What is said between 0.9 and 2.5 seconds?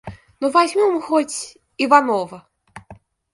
хоть Иванова.